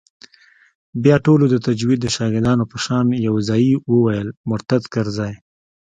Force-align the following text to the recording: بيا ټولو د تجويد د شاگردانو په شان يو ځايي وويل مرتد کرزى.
بيا 1.03 1.15
ټولو 1.25 1.45
د 1.49 1.55
تجويد 1.67 1.99
د 2.01 2.07
شاگردانو 2.15 2.63
په 2.71 2.77
شان 2.85 3.05
يو 3.27 3.35
ځايي 3.47 3.73
وويل 3.91 4.27
مرتد 4.49 4.83
کرزى. 4.93 5.31